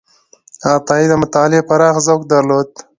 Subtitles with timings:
[0.75, 2.69] عطایي د مطالعې پراخ ذوق درلود.